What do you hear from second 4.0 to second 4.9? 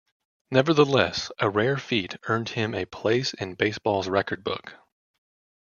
record book.